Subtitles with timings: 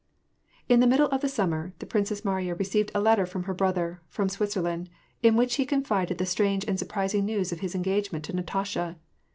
[0.67, 4.01] In the middle of the summer, the Princess Mariya received a letter from her brother,
[4.09, 4.89] from Switzerland,
[5.21, 8.97] in which he con fided the strange and surprising news of his engagement to Natasha.